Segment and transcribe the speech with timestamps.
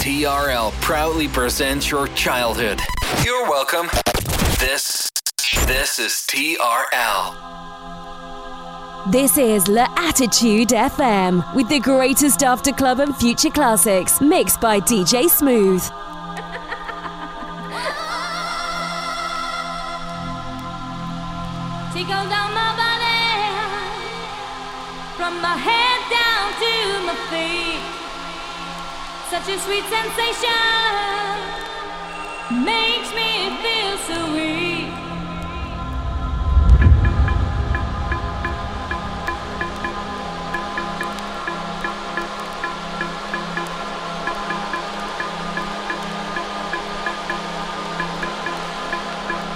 [0.00, 2.80] TRL proudly presents your childhood.
[3.22, 3.86] You're welcome.
[4.58, 5.10] This
[5.66, 7.36] this is TRL.
[9.12, 15.28] This is L'Attitude FM with the greatest after club and future classics mixed by DJ
[15.28, 15.82] Smooth.
[21.92, 23.20] Tickle down my body,
[25.18, 26.72] from my head down to
[27.04, 27.79] my feet.
[29.30, 30.48] Such a sweet sensation
[32.64, 34.90] makes me feel so weak.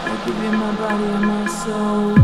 [0.06, 2.23] I give you my body and my soul.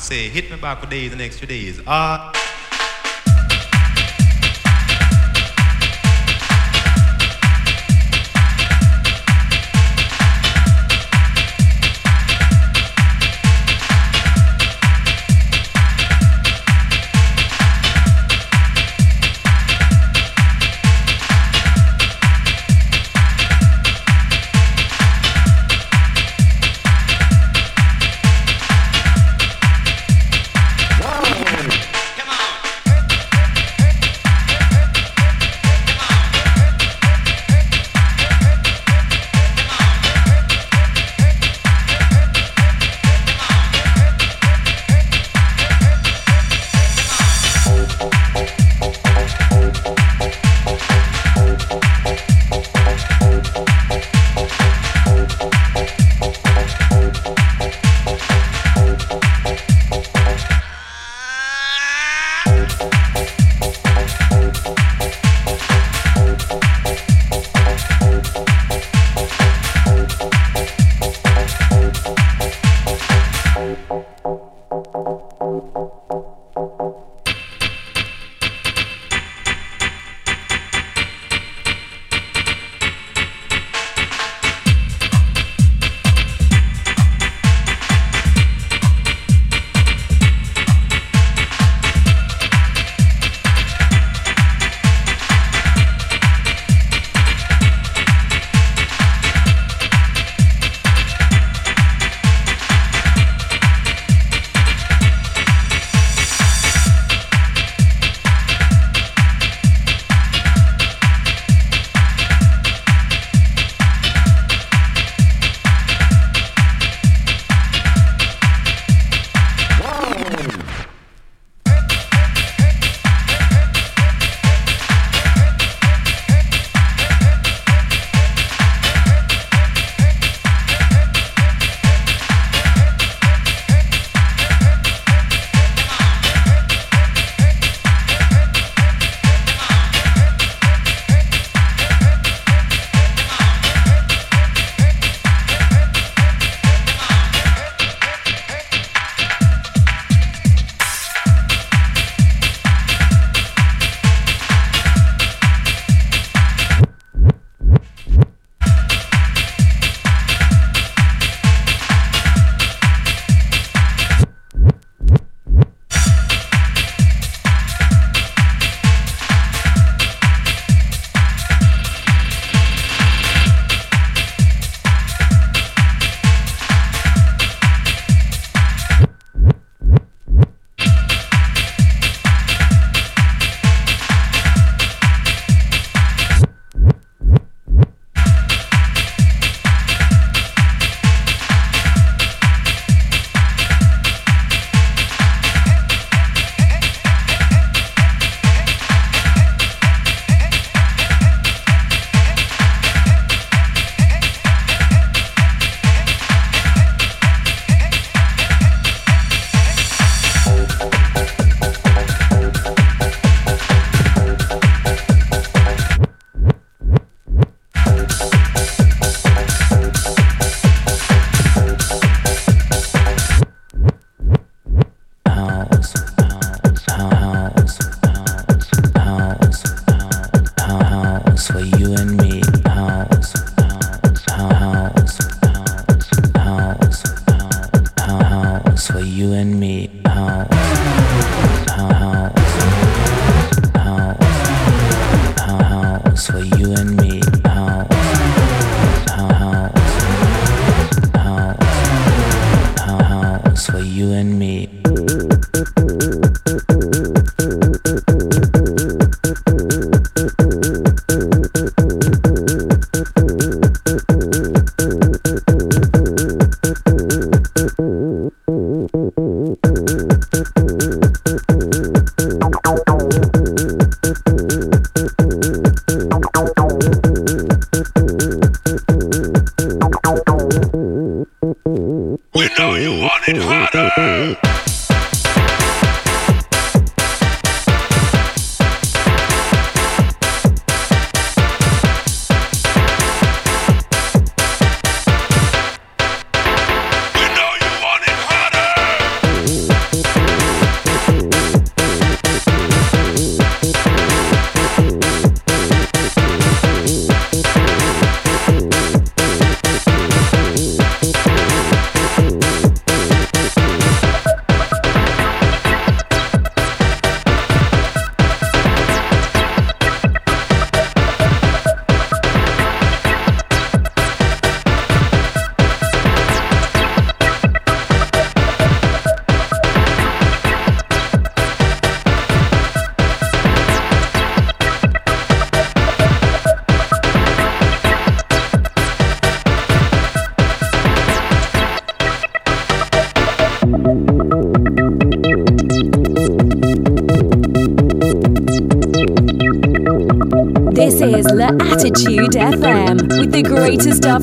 [0.00, 1.80] say, hit me back for days and extra days.
[1.86, 2.35] Ah.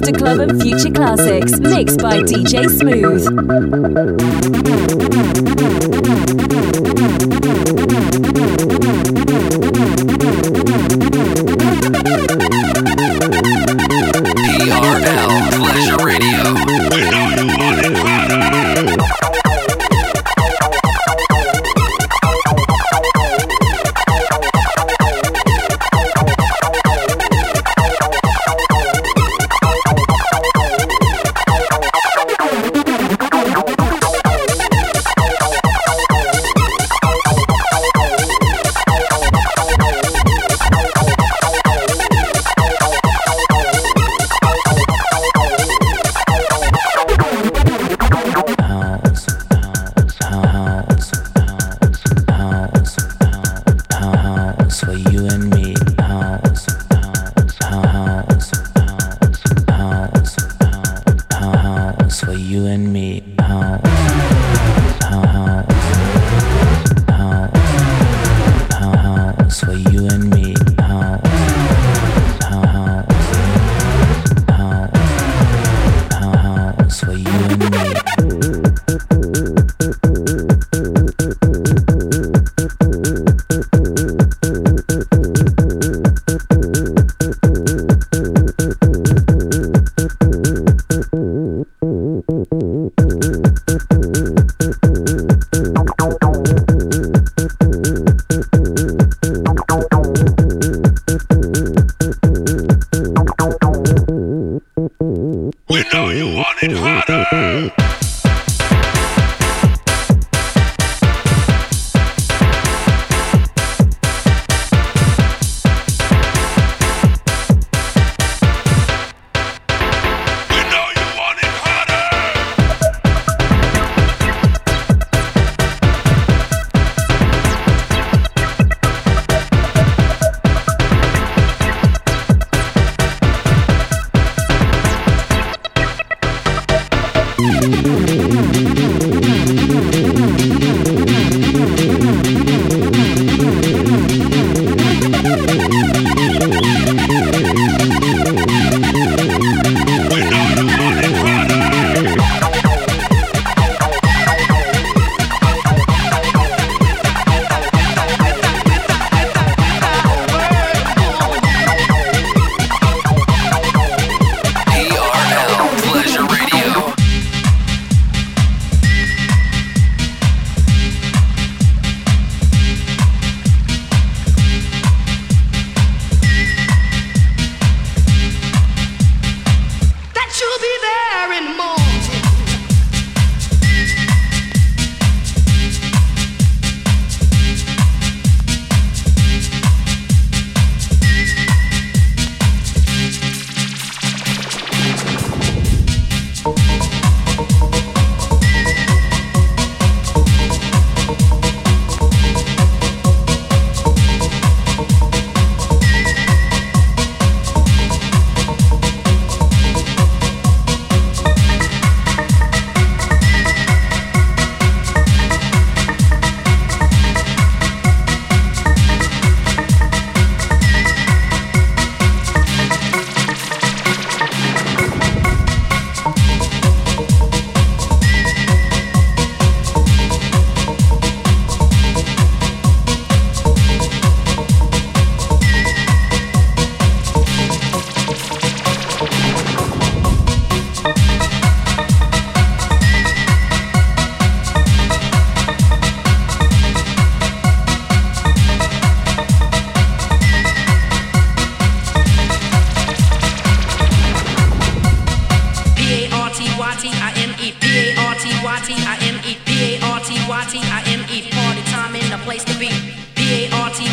[0.04, 4.53] After club and future classics mixed by DJ Smooth.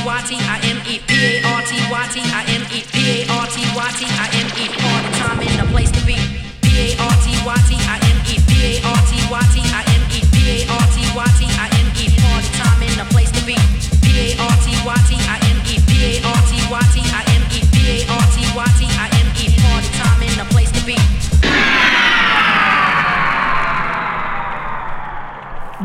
[0.05, 2.97] Y T I M E P A R T Y T I M E P
[3.11, 4.65] A R T Y T I M E.
[4.81, 6.17] All the time and the place to be.
[6.63, 9.61] P A R T Y T I M E P A R T Y T
[9.61, 12.07] I M E P A R T Y T I M E.
[12.25, 13.57] All the time and the place to be.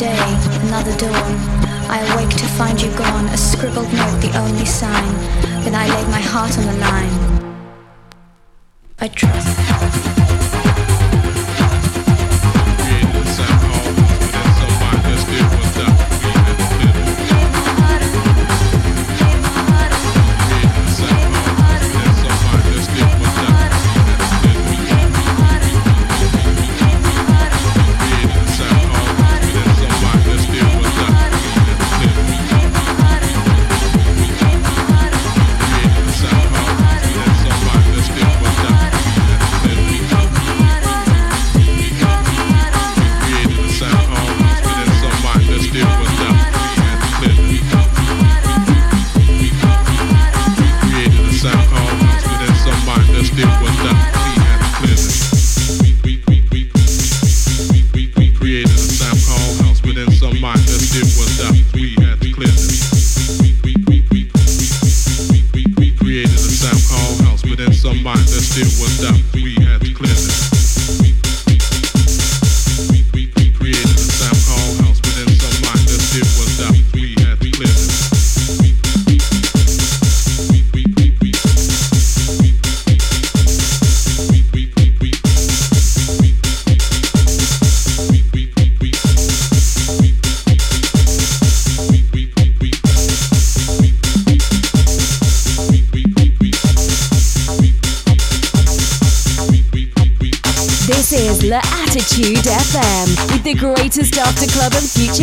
[0.00, 0.16] day,
[0.64, 1.34] another dawn.
[1.90, 5.12] I awake to find you gone, a scribbled note, the only sign.
[5.62, 7.54] Then I laid my heart on the line.
[8.98, 9.59] I trust.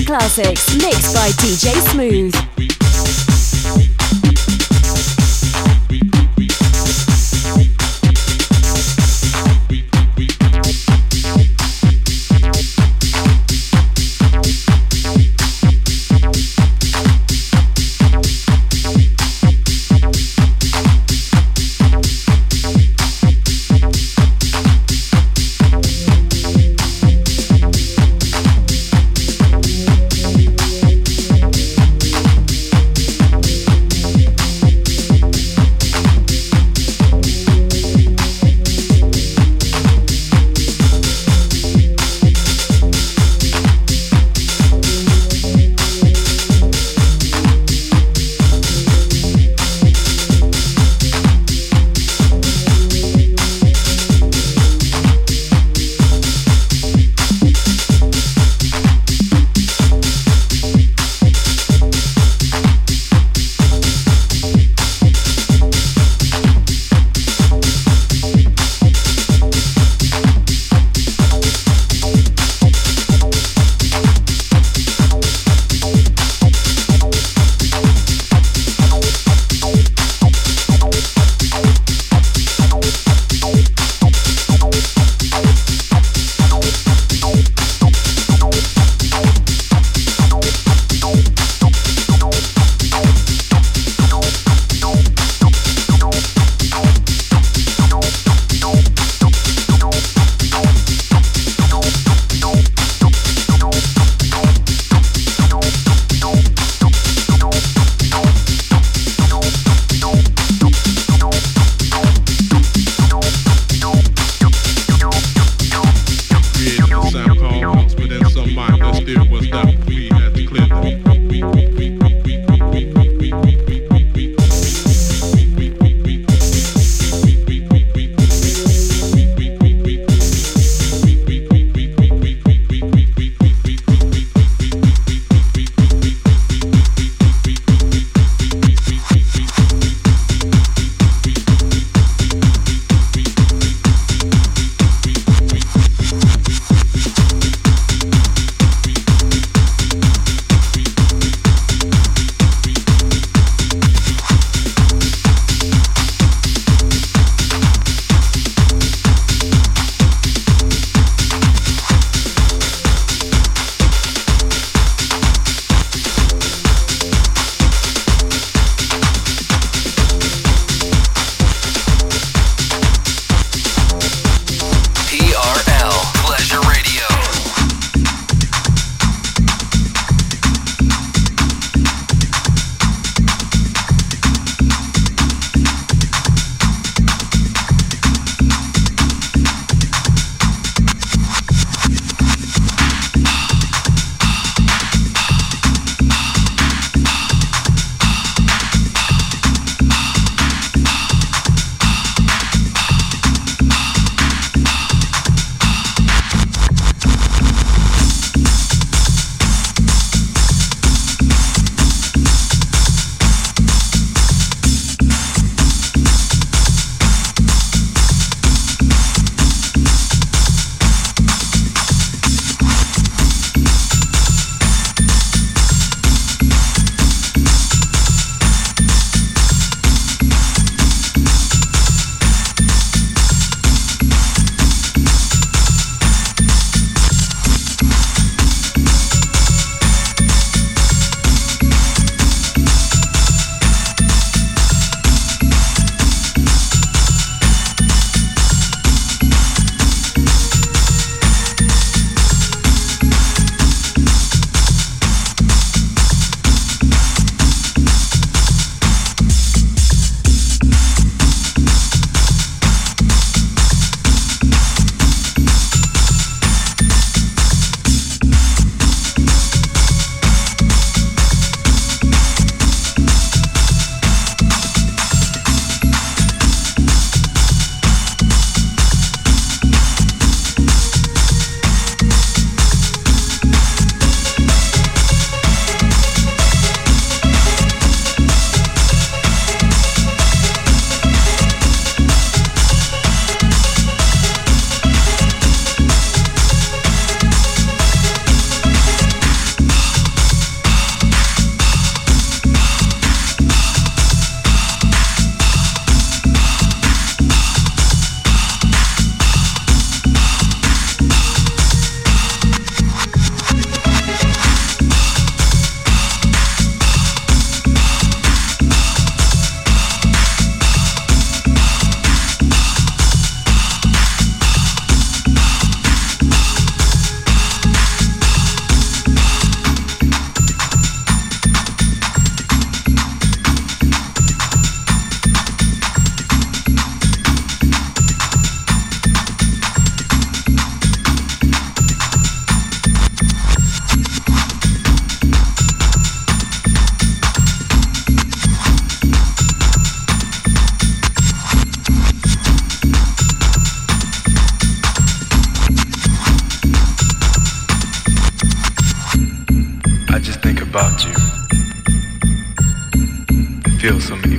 [0.06, 2.37] Classics, mixed by DJ Smooth.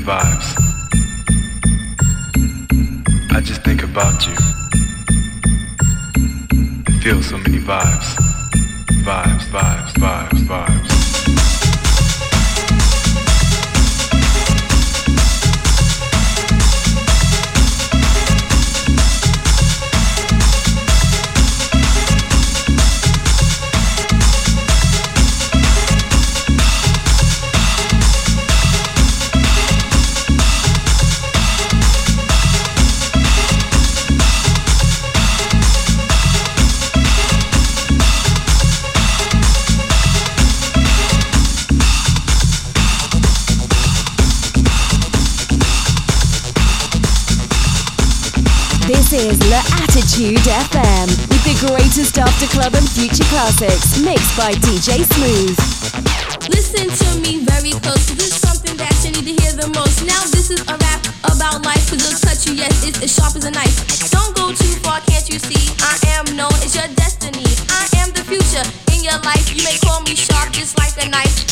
[0.08, 0.54] vibes.
[3.30, 4.34] I just think about you
[7.02, 8.16] feel so many vibes.
[9.04, 10.87] Vibes, vibes, vibes, vibes.
[49.18, 50.38] is La Attitude
[50.70, 55.58] FM with the greatest after club and future classics mixed by DJ Smooth.
[56.46, 58.06] Listen to me very close.
[58.14, 60.06] This is something that you need to hear the most.
[60.06, 61.90] Now this is a rap about life.
[61.90, 63.74] Cause it'll cut you, yes, it's as sharp as a knife.
[64.14, 65.66] Don't go too far, can't you see?
[65.82, 67.48] I am known as your destiny.
[67.74, 68.62] I am the future
[68.94, 69.50] in your life.
[69.50, 71.47] You may call me sharp, just like a knife.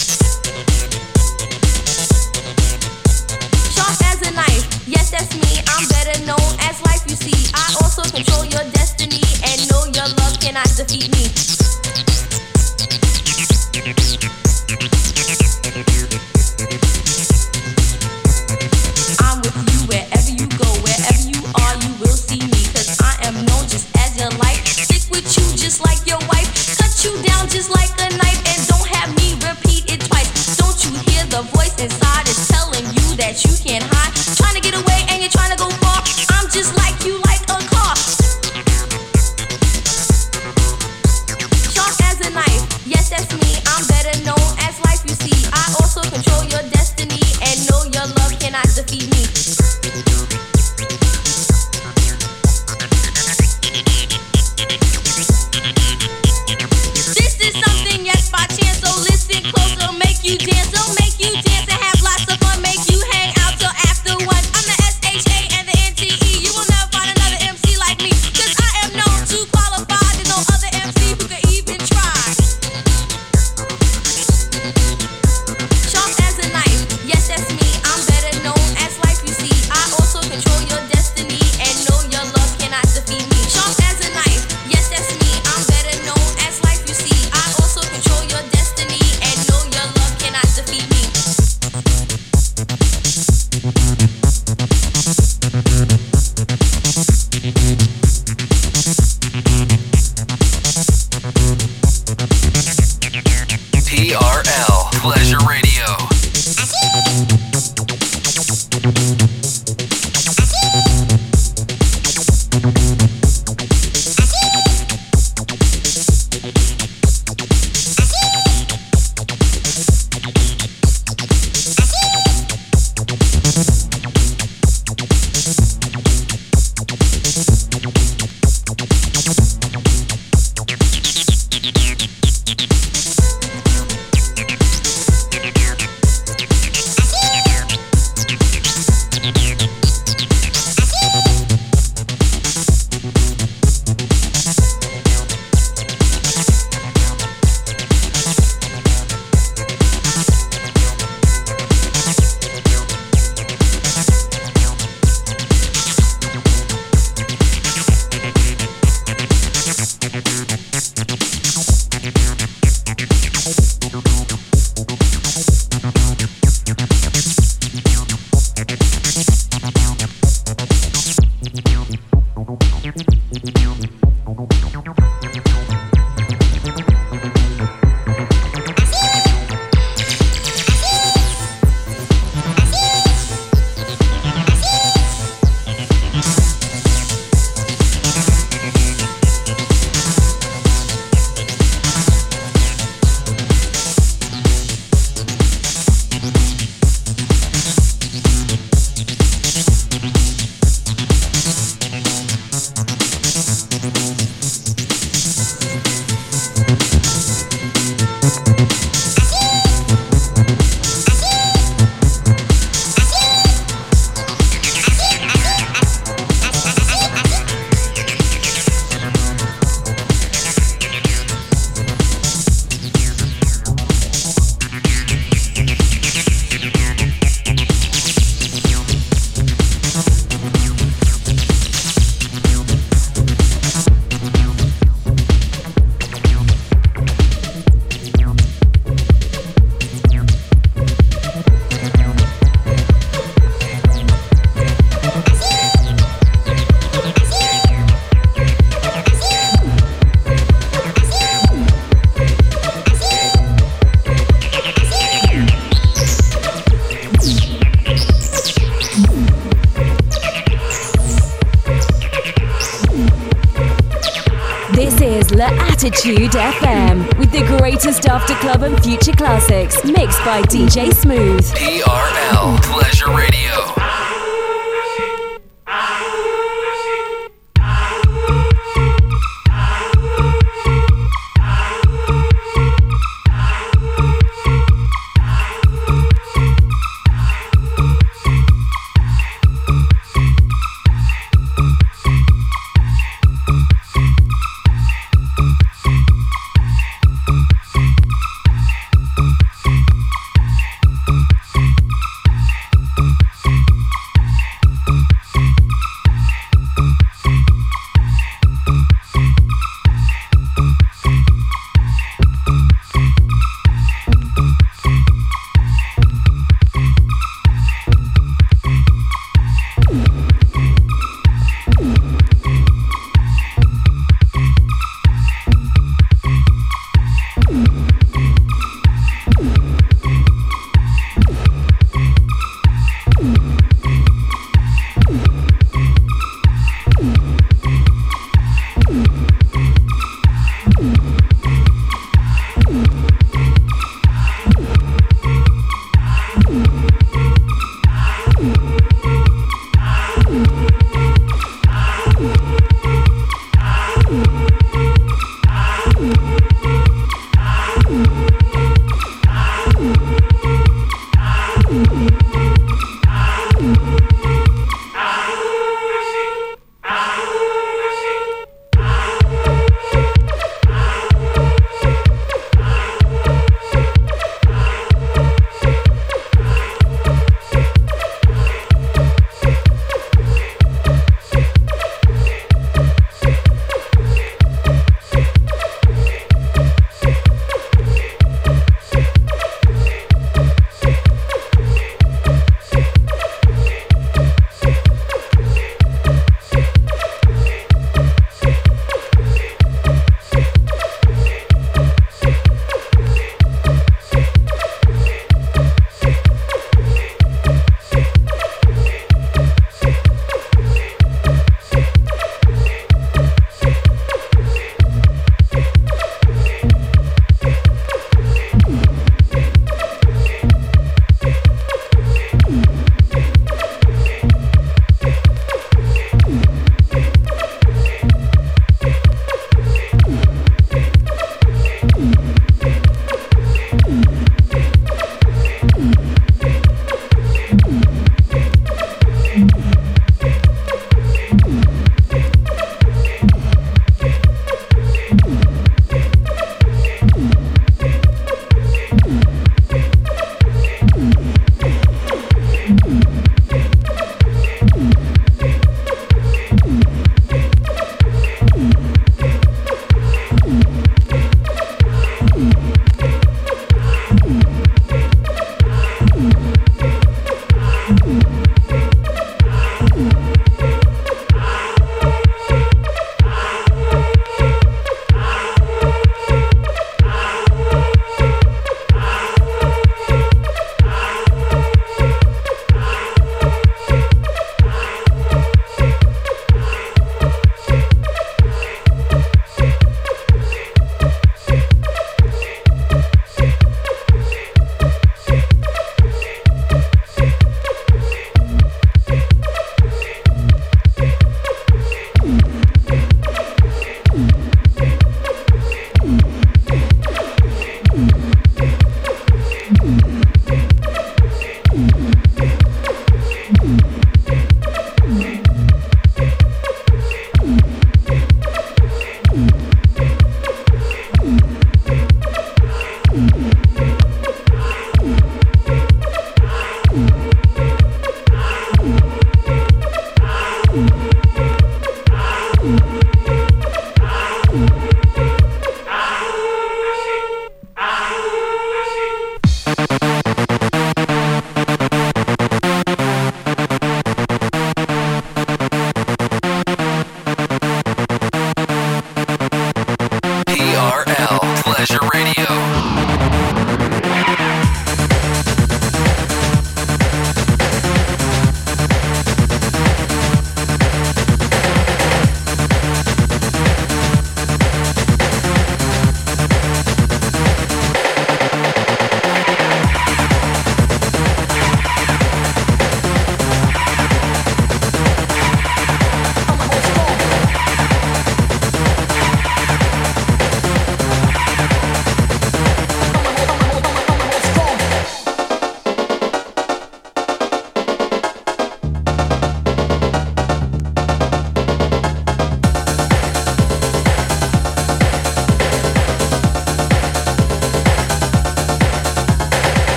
[270.26, 271.75] By DJ Smooth.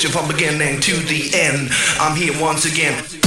[0.00, 1.68] scripture from beginning to the end.
[1.98, 3.19] I'm here once again.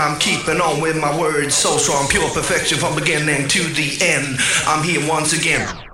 [0.00, 4.38] I'm keeping on with my words so strong, pure perfection from beginning to the end.
[4.66, 5.89] I'm here once again.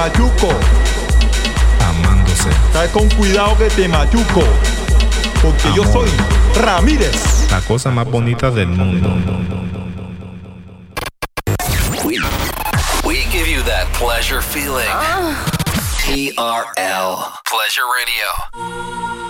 [0.00, 0.48] machuco.
[1.86, 2.48] Amándose.
[2.48, 4.42] Está con cuidado que te machuco.
[5.42, 6.08] Porque yo soy
[6.62, 7.50] Ramírez.
[7.50, 9.10] La cosa más bonita del mundo.
[12.02, 12.18] We,
[13.04, 14.88] we give you that pleasure feeling.
[14.88, 15.36] Ah.
[15.98, 17.16] TRL.
[17.44, 19.29] Pleasure Radio.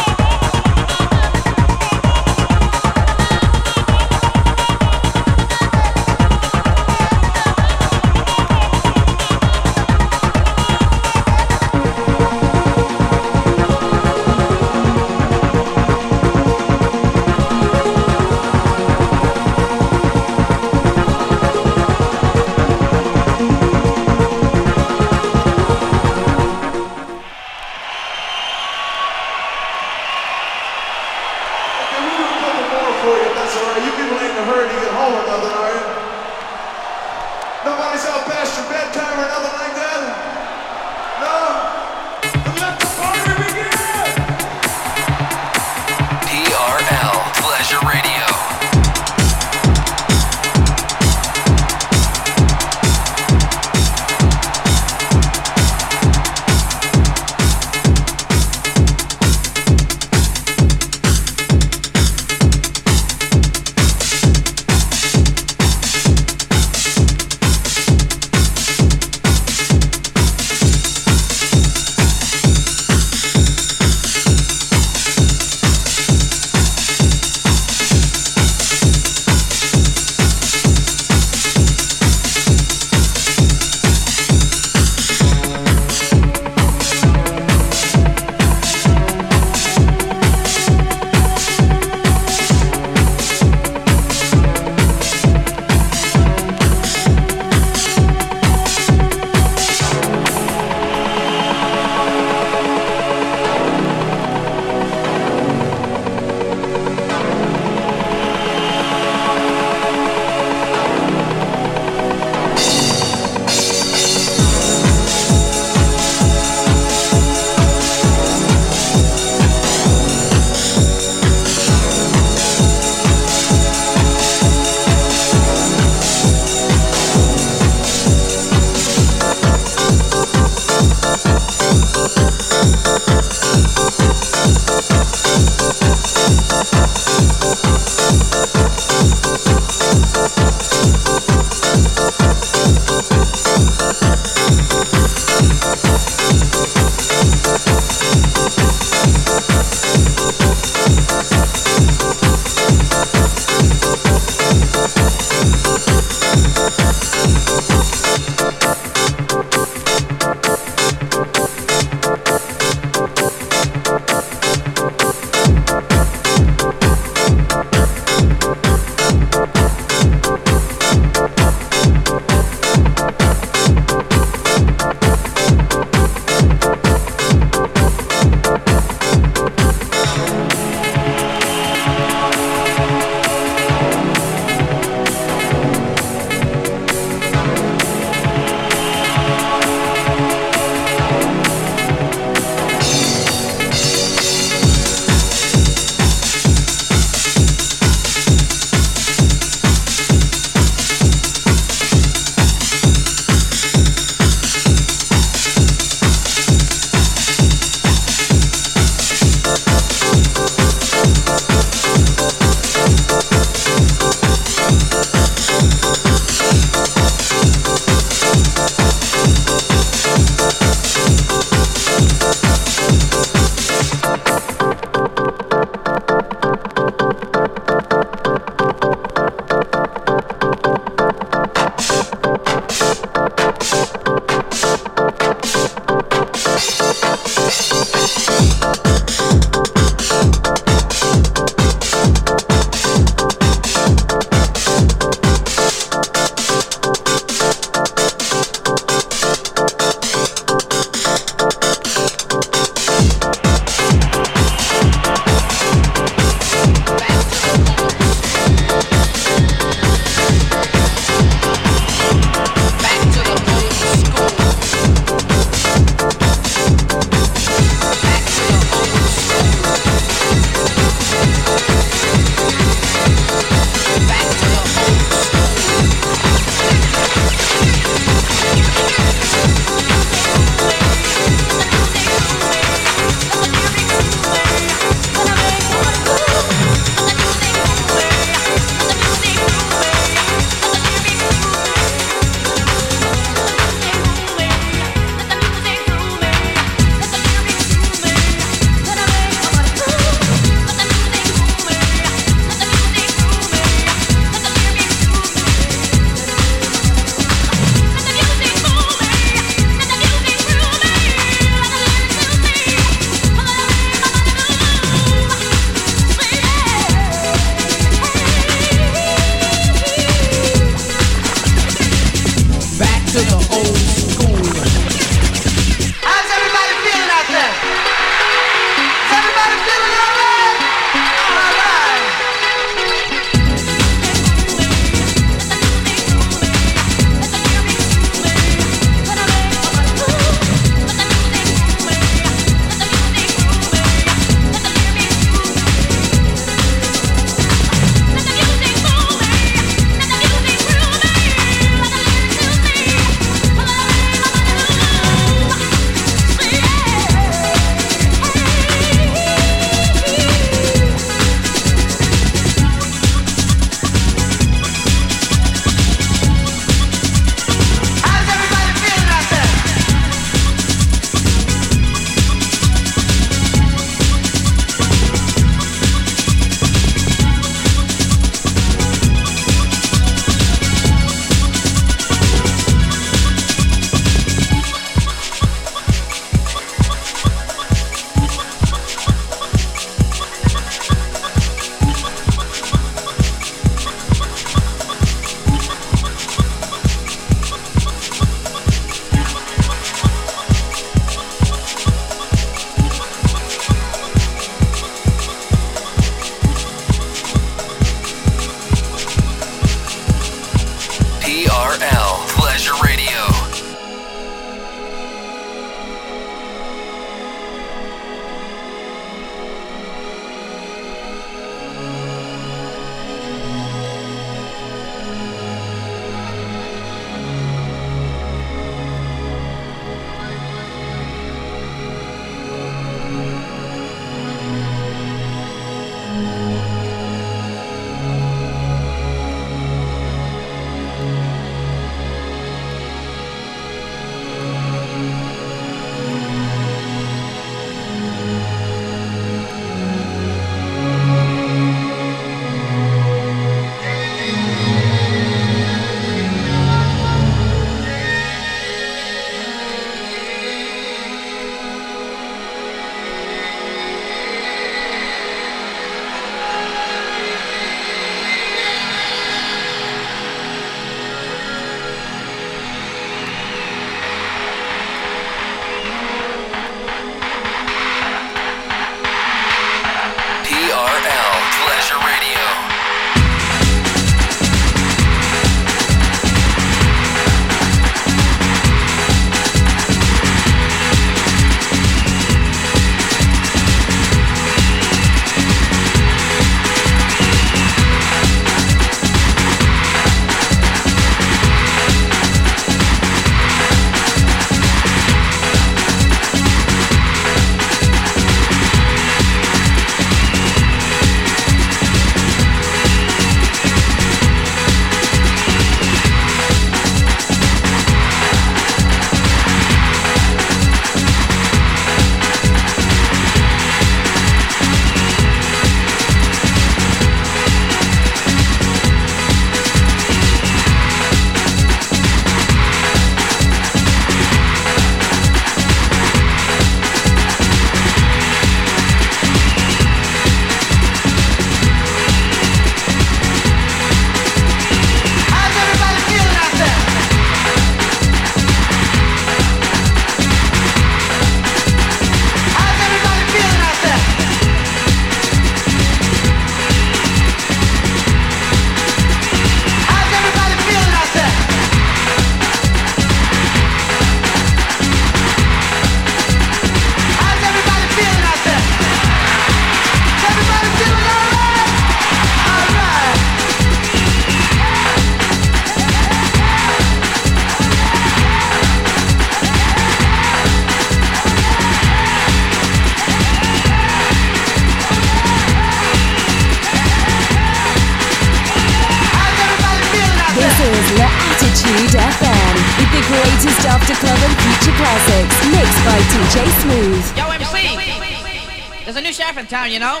[599.66, 600.00] you know?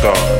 [0.00, 0.39] stars.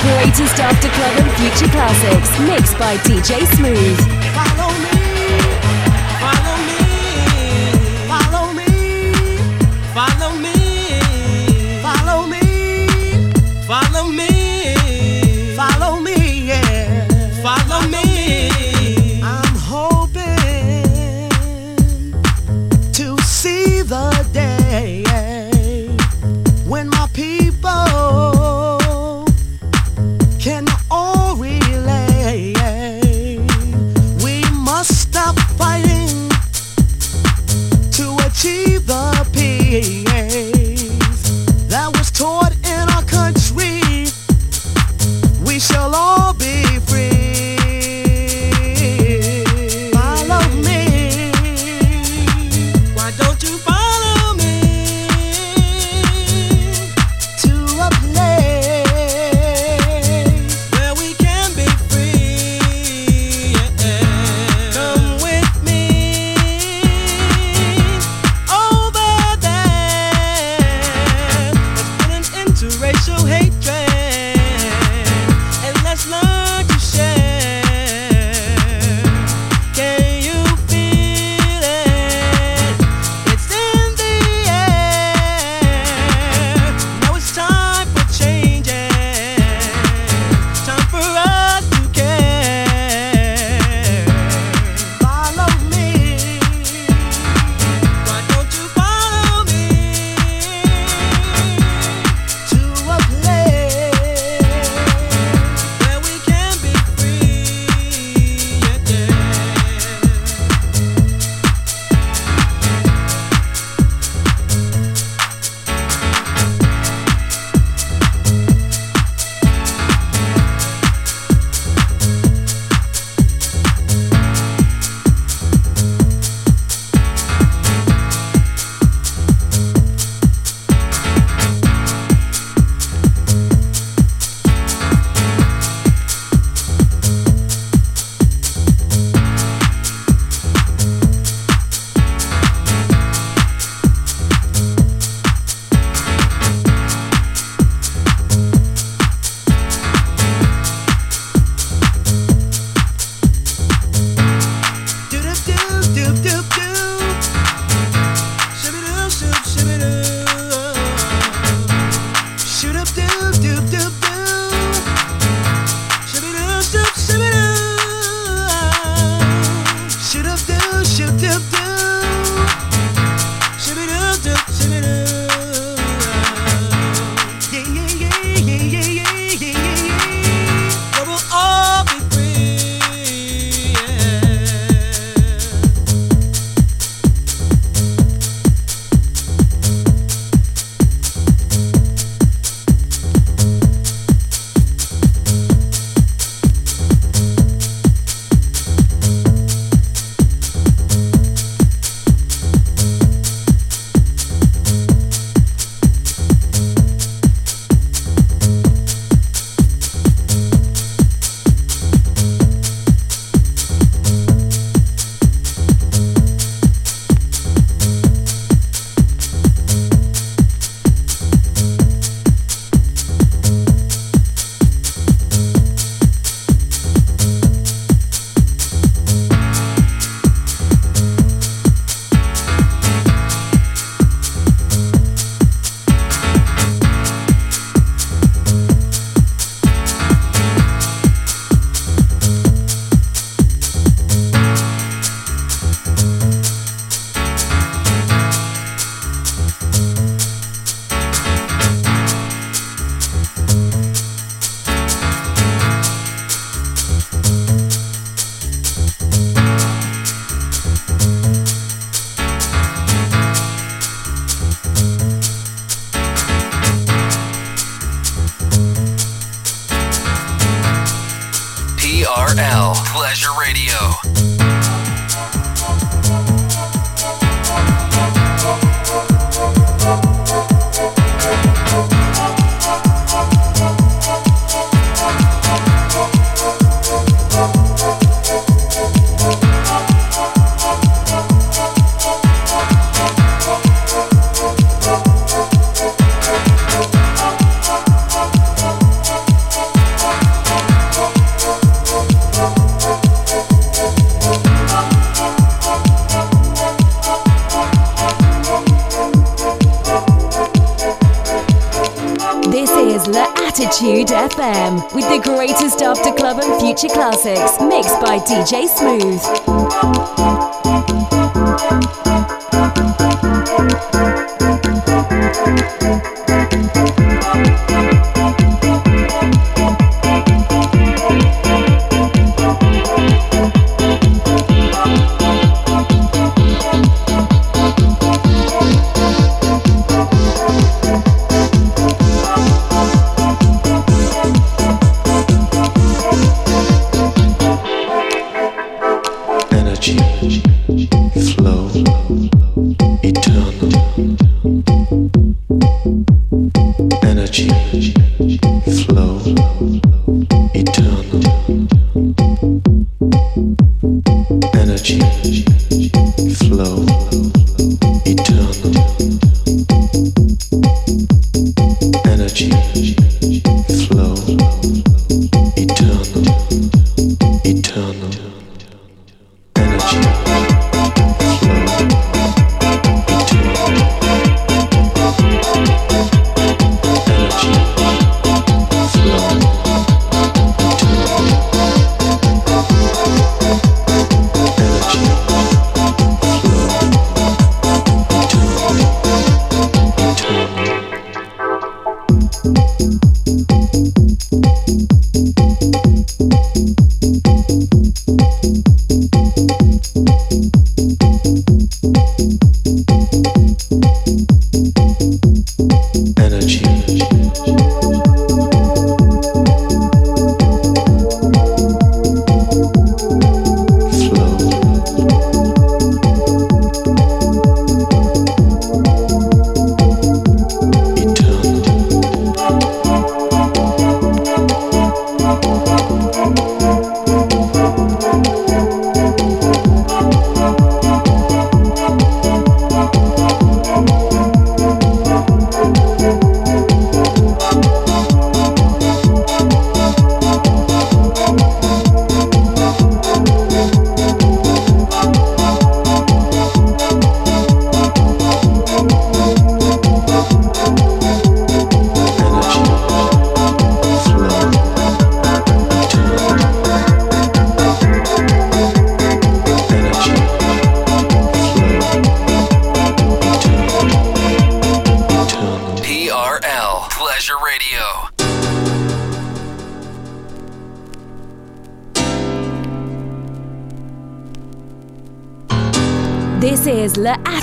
[0.00, 4.09] greatest after club and future classics, mixed by DJ Smooth.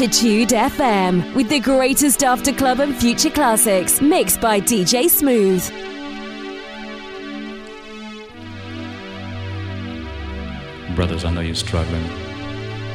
[0.00, 5.68] Attitude FM with the greatest after club and future classics mixed by DJ Smooth.
[10.94, 12.04] Brothers, I know you're struggling.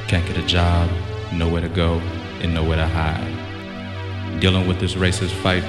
[0.08, 0.90] Can't get a job,
[1.34, 1.96] nowhere to go,
[2.40, 4.40] and nowhere to hide.
[4.40, 5.66] Dealing with this racist fight,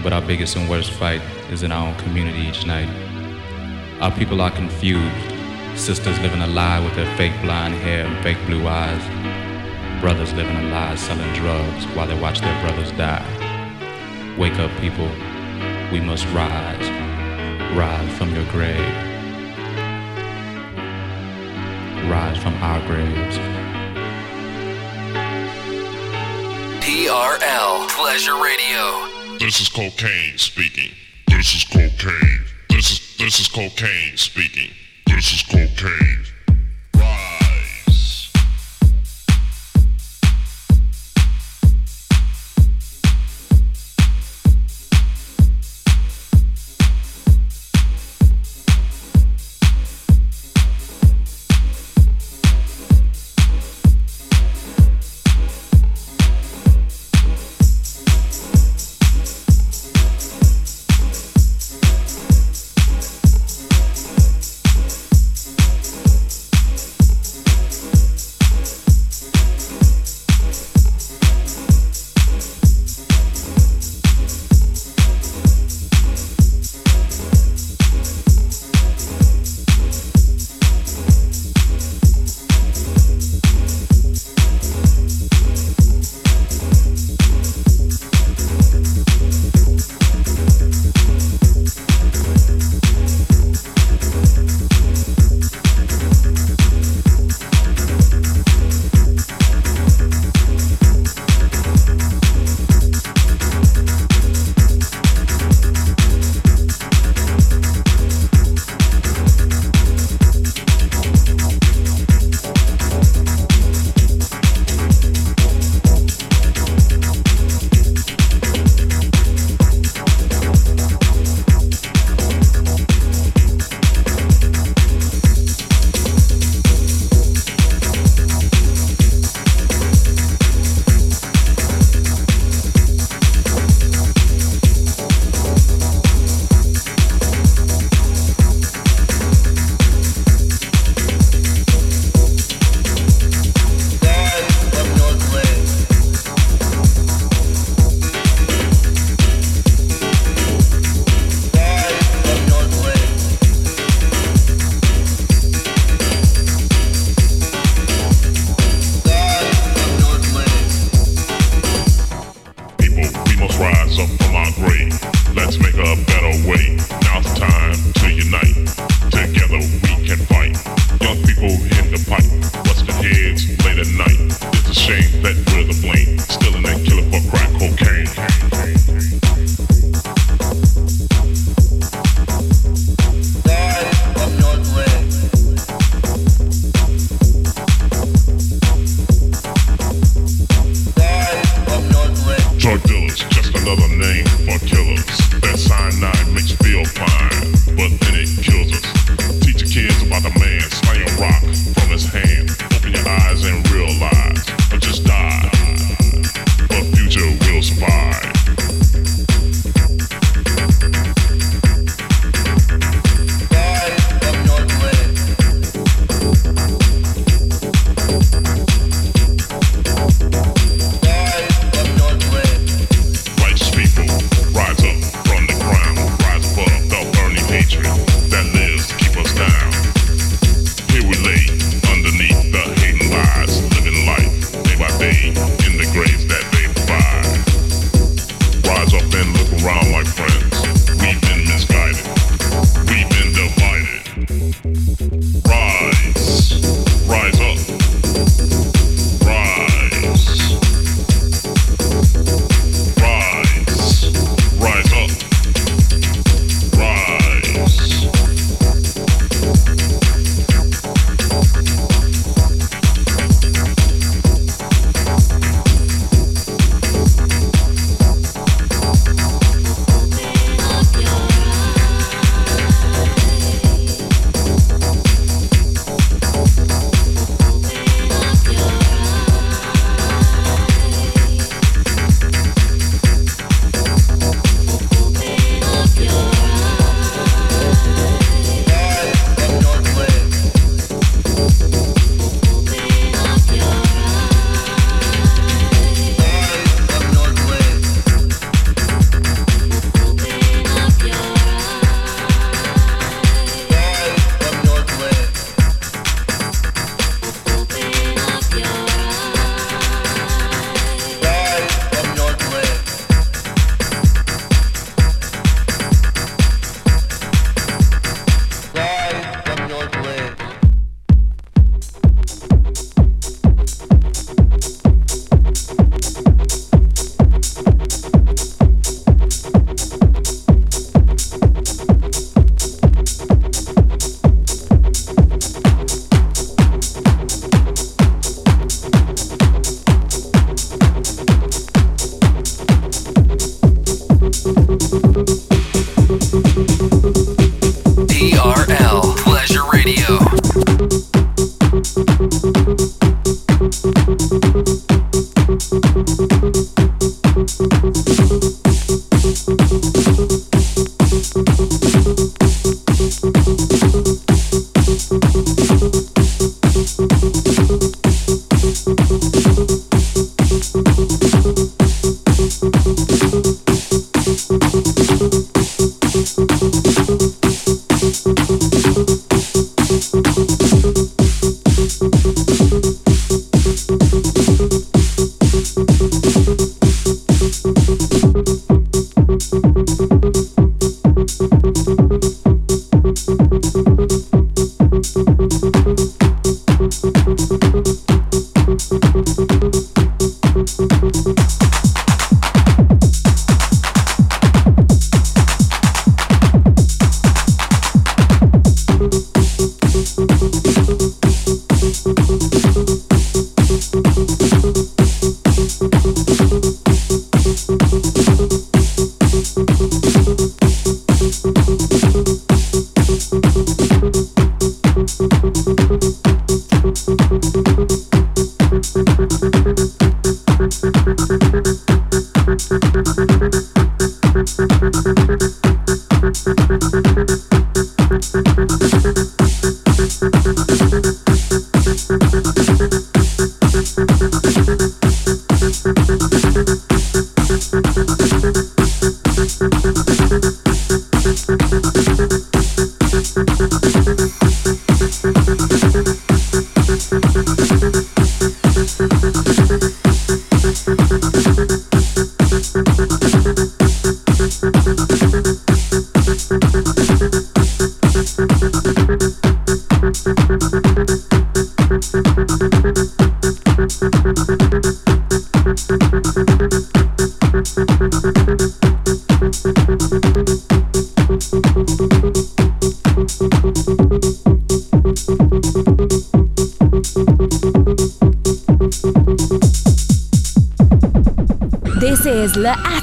[0.00, 2.88] but our biggest and worst fight is in our own community each night.
[4.00, 5.32] Our people are confused.
[5.74, 9.41] Sisters living a lie with their fake blonde hair and fake blue eyes.
[10.02, 13.24] Brothers living a lie selling drugs while they watch their brothers die.
[14.36, 15.08] Wake up, people.
[15.92, 16.88] We must rise.
[17.76, 18.80] Rise from your grave.
[22.10, 23.38] Rise from our graves.
[26.84, 29.38] TRL Pleasure Radio.
[29.38, 30.90] This is cocaine speaking.
[31.28, 32.44] This is cocaine.
[32.68, 34.72] This is this is cocaine speaking.
[35.06, 36.21] This is cocaine.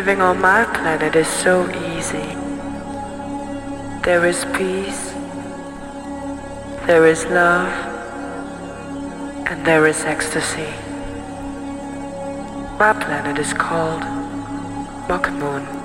[0.00, 2.34] Living on my planet is so easy.
[4.02, 5.12] There is peace,
[6.86, 7.68] there is love,
[9.46, 10.72] and there is ecstasy.
[12.78, 14.02] My planet is called
[15.38, 15.79] Moon.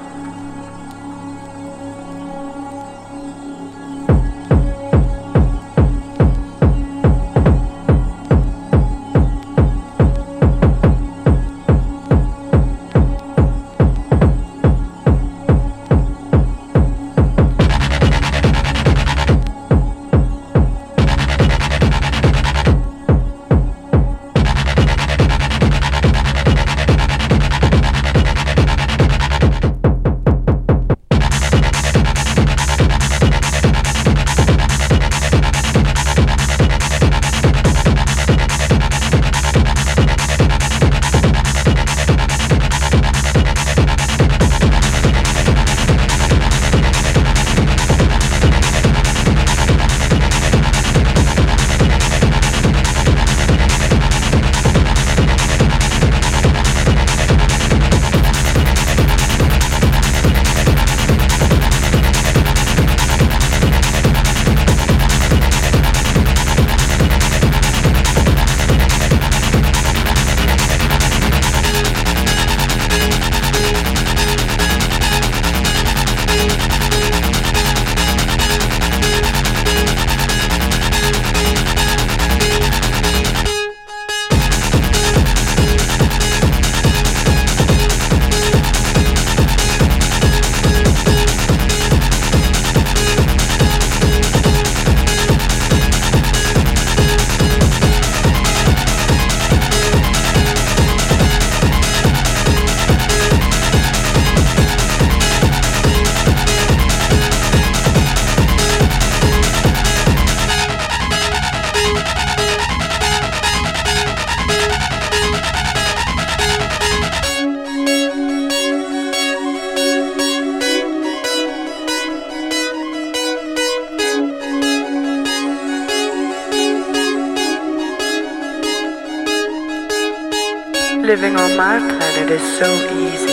[132.35, 133.24] Is so easy,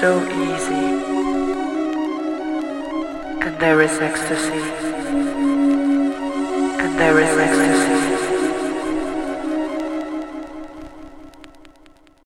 [0.00, 0.35] so